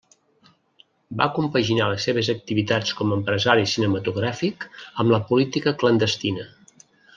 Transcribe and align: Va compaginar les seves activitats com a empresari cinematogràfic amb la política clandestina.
Va 1.19 1.27
compaginar 1.35 1.89
les 1.91 2.07
seves 2.09 2.31
activitats 2.33 2.95
com 3.01 3.13
a 3.13 3.19
empresari 3.19 3.69
cinematogràfic 3.75 4.67
amb 4.81 5.17
la 5.17 5.23
política 5.31 5.77
clandestina. 5.85 6.51